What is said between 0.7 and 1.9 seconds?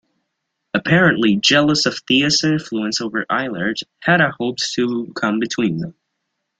Apparently jealous